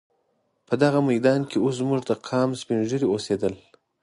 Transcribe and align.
په 0.67 0.73
دغه 0.83 0.99
میدان 1.09 1.41
کې 1.49 1.57
اوس 1.63 1.73
زموږ 1.81 2.01
د 2.05 2.11
قام 2.27 2.49
سپین 2.61 2.79
ږیري 2.89 3.07
اوسېدل. 3.09 3.53